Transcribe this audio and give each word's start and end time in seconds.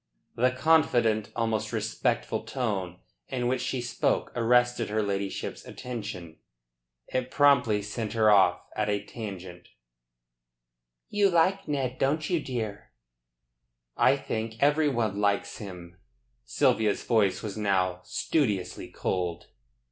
The 0.35 0.49
confident, 0.49 1.31
almost 1.35 1.71
respectful, 1.71 2.41
tone 2.43 2.97
in 3.27 3.45
which 3.45 3.61
she 3.61 3.81
spoke 3.81 4.31
arrested 4.35 4.89
her 4.89 5.03
ladyship's 5.03 5.63
attention. 5.63 6.37
It 7.09 7.29
promptly 7.29 7.83
sent 7.83 8.13
her 8.13 8.31
off 8.31 8.61
at 8.75 8.89
a 8.89 9.03
tangent: 9.05 9.67
"You 11.09 11.29
like 11.29 11.67
Ned, 11.67 11.99
don't 11.99 12.31
you, 12.31 12.39
dear?" 12.39 12.89
"I 13.95 14.17
think 14.17 14.55
everybody 14.59 15.15
likes 15.19 15.59
him." 15.59 15.97
Sylvia's 16.45 17.03
voice 17.03 17.43
was 17.43 17.55
now 17.55 18.01
studiously 18.03 18.87
cold. 18.89 19.49